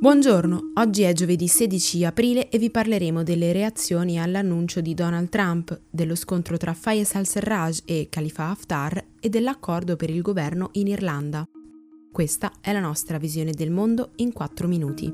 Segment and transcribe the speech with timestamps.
[0.00, 5.78] Buongiorno, oggi è giovedì 16 aprile e vi parleremo delle reazioni all'annuncio di Donald Trump,
[5.90, 11.46] dello scontro tra Fayez al-Serraj e Khalifa Haftar e dell'accordo per il governo in Irlanda.
[12.10, 15.12] Questa è la nostra visione del mondo in 4 minuti.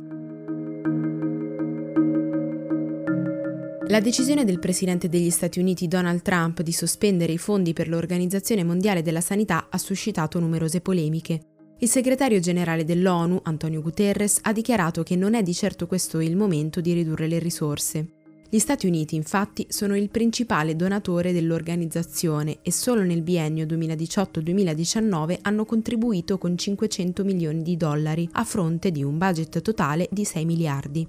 [3.89, 8.63] La decisione del Presidente degli Stati Uniti Donald Trump di sospendere i fondi per l'Organizzazione
[8.63, 11.56] Mondiale della Sanità ha suscitato numerose polemiche.
[11.79, 16.35] Il segretario generale dell'ONU, Antonio Guterres, ha dichiarato che non è di certo questo il
[16.35, 18.13] momento di ridurre le risorse.
[18.49, 25.67] Gli Stati Uniti, infatti, sono il principale donatore dell'organizzazione e solo nel biennio 2018-2019 hanno
[25.67, 31.07] contribuito con 500 milioni di dollari a fronte di un budget totale di 6 miliardi.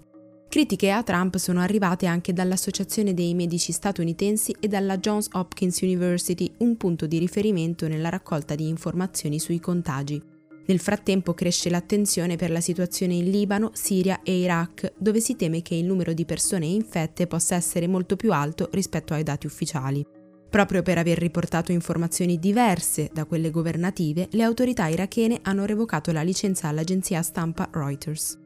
[0.50, 6.52] Critiche a Trump sono arrivate anche dall'Associazione dei Medici statunitensi e dalla Johns Hopkins University,
[6.58, 10.36] un punto di riferimento nella raccolta di informazioni sui contagi.
[10.68, 15.62] Nel frattempo cresce l'attenzione per la situazione in Libano, Siria e Iraq, dove si teme
[15.62, 20.06] che il numero di persone infette possa essere molto più alto rispetto ai dati ufficiali.
[20.50, 26.22] Proprio per aver riportato informazioni diverse da quelle governative, le autorità irachene hanno revocato la
[26.22, 28.38] licenza all'agenzia stampa Reuters.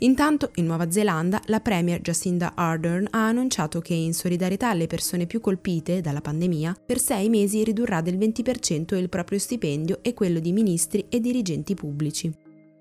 [0.00, 5.26] Intanto, in Nuova Zelanda, la Premier Jacinda Ardern ha annunciato che, in solidarietà alle persone
[5.26, 10.38] più colpite dalla pandemia, per sei mesi ridurrà del 20% il proprio stipendio e quello
[10.38, 12.32] di ministri e dirigenti pubblici.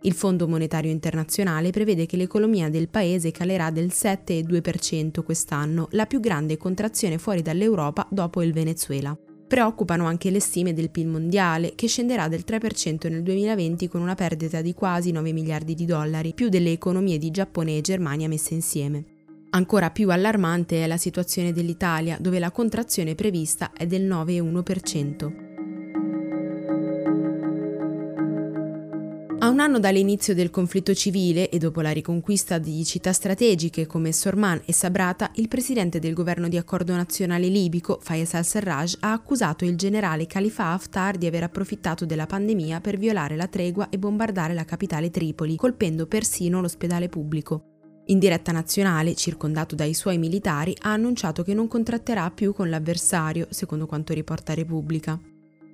[0.02, 6.20] Il Fondo Monetario Internazionale prevede che l'economia del paese calerà del 7,2% quest'anno, la più
[6.20, 9.18] grande contrazione fuori dall'Europa dopo il Venezuela.
[9.48, 14.14] Preoccupano anche le stime del PIL mondiale, che scenderà del 3% nel 2020 con una
[14.14, 18.54] perdita di quasi 9 miliardi di dollari, più delle economie di Giappone e Germania messe
[18.54, 19.06] insieme.
[19.52, 25.47] Ancora più allarmante è la situazione dell'Italia, dove la contrazione prevista è del 9,1%.
[29.48, 34.12] A un anno dall'inizio del conflitto civile e dopo la riconquista di città strategiche come
[34.12, 39.64] Sorman e Sabrata, il presidente del governo di accordo nazionale libico, Fayez al-Serraj, ha accusato
[39.64, 44.54] il generale Khalifa Haftar di aver approfittato della pandemia per violare la tregua e bombardare
[44.54, 48.02] la capitale Tripoli, colpendo persino l'ospedale pubblico.
[48.08, 53.48] In diretta nazionale, circondato dai suoi militari, ha annunciato che non contratterà più con l'avversario,
[53.52, 55.18] secondo quanto riporta Repubblica.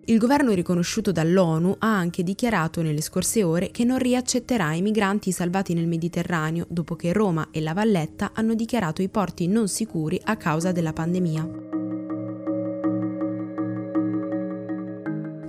[0.06, 5.32] Il governo riconosciuto dall'ONU ha anche dichiarato nelle scorse ore che non riaccetterà i migranti
[5.32, 10.20] salvati nel Mediterraneo dopo che Roma e La Valletta hanno dichiarato i porti non sicuri
[10.26, 11.50] a causa della pandemia.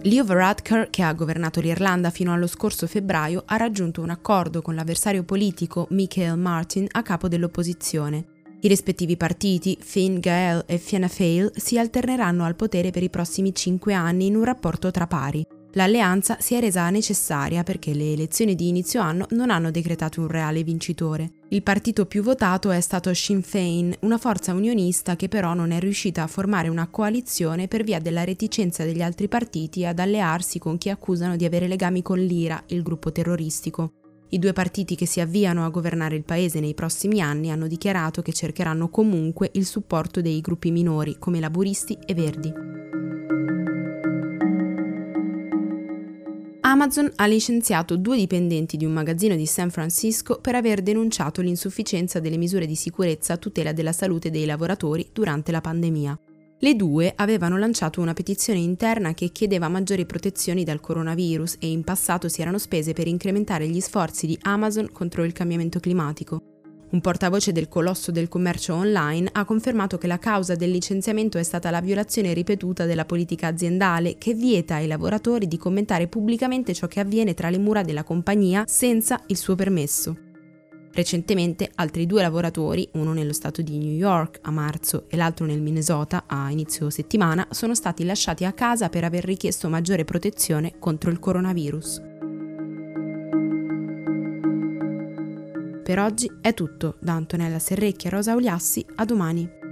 [0.03, 4.77] Leo Varadkar, che ha governato l'Irlanda fino allo scorso febbraio, ha raggiunto un accordo con
[4.77, 8.34] l'avversario politico Michael Martin a capo dell'opposizione.
[8.65, 13.55] I rispettivi partiti, Finn Gael e Fianna Fáil, si alterneranno al potere per i prossimi
[13.55, 15.47] cinque anni in un rapporto tra pari.
[15.73, 20.29] L'alleanza si è resa necessaria perché le elezioni di inizio anno non hanno decretato un
[20.29, 21.33] reale vincitore.
[21.51, 25.79] Il partito più votato è stato Sinn Féin, una forza unionista che però non è
[25.79, 30.79] riuscita a formare una coalizione per via della reticenza degli altri partiti ad allearsi con
[30.79, 33.93] chi accusano di avere legami con l'IRA, il gruppo terroristico.
[34.35, 38.21] I due partiti che si avviano a governare il paese nei prossimi anni hanno dichiarato
[38.21, 42.53] che cercheranno comunque il supporto dei gruppi minori come laburisti e verdi.
[46.63, 52.19] Amazon ha licenziato due dipendenti di un magazzino di San Francisco per aver denunciato l'insufficienza
[52.19, 56.19] delle misure di sicurezza a tutela della salute dei lavoratori durante la pandemia.
[56.65, 61.85] Le due avevano lanciato una petizione interna che chiedeva maggiori protezioni dal coronavirus e in
[61.85, 66.41] passato si erano spese per incrementare gli sforzi di Amazon contro il cambiamento climatico.
[66.89, 71.43] Un portavoce del colosso del commercio online ha confermato che la causa del licenziamento è
[71.43, 76.87] stata la violazione ripetuta della politica aziendale che vieta ai lavoratori di commentare pubblicamente ciò
[76.87, 80.24] che avviene tra le mura della compagnia senza il suo permesso.
[80.95, 85.61] Recentemente altri due lavoratori, uno nello stato di New York a marzo e l'altro nel
[85.61, 91.11] Minnesota a inizio settimana, sono stati lasciati a casa per aver richiesto maggiore protezione contro
[91.11, 92.03] il coronavirus.
[95.83, 99.64] Per oggi è tutto, da Antonella Serrecchia e Rosa Uliassi, a domani.